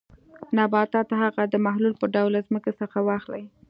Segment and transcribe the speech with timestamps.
[0.57, 3.43] نباتات هغه د محلول په ډول له ځمکې څخه واخلي.